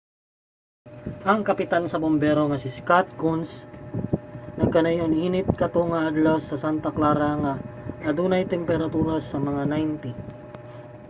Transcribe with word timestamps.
ang 1.29 1.39
kapitan 1.49 1.85
sa 1.87 2.01
bumbero 2.03 2.43
nga 2.47 2.61
si 2.63 2.69
scott 2.77 3.07
kouns 3.21 3.51
nagkanayon 4.59 5.17
init 5.25 5.47
kato 5.61 5.81
nga 5.91 5.99
adlaw 6.09 6.37
sa 6.43 6.55
santa 6.63 6.89
clara 6.97 7.29
nga 7.43 7.53
adunay 8.09 8.43
temperatura 8.55 9.15
sa 9.29 9.37
mga 9.47 9.63
90 9.73 10.11